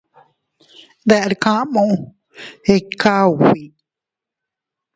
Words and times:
Deʼr 1.07 1.31
kamu, 1.43 1.85
ikka 2.75 3.13
ubi. 3.33 3.61